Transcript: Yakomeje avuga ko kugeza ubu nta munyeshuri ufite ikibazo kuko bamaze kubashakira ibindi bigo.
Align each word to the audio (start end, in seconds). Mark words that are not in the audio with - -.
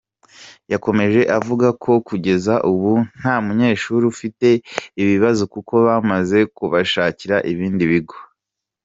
Yakomeje 0.71 1.21
avuga 1.37 1.67
ko 1.83 1.91
kugeza 2.07 2.53
ubu 2.71 2.91
nta 3.19 3.35
munyeshuri 3.45 4.03
ufite 4.13 4.47
ikibazo 4.99 5.43
kuko 5.53 5.73
bamaze 5.87 6.37
kubashakira 6.55 7.35
ibindi 7.53 7.85
bigo. 7.93 8.17